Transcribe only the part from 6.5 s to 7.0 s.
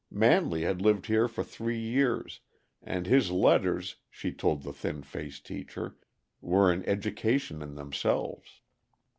an